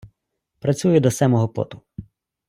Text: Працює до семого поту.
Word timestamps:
Працює 0.59 0.99
до 0.99 1.11
семого 1.11 1.49
поту. 1.49 1.81